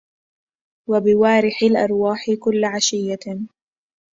[0.89, 3.39] وبوارح الأرواح كل عشية